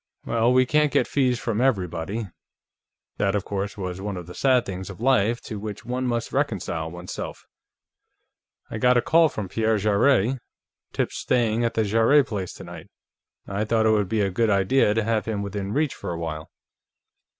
[0.25, 2.25] Well, we can't get fees from everybody."
[3.17, 6.33] That, of course, was one of the sad things of life to which one must
[6.33, 7.45] reconcile oneself.
[8.71, 10.39] "I got a call from Pierre Jarrett;
[10.91, 12.87] Tip's staying at the Jarrett place tonight.
[13.47, 16.17] I thought it would be a good idea to have him within reach for a
[16.19, 16.49] while."